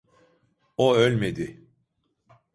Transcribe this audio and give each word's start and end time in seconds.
O 0.77 0.95
ölmedi! 0.95 1.67